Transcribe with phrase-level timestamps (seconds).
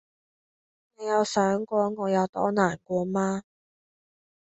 [0.97, 3.43] 你有想過我有多難過嗎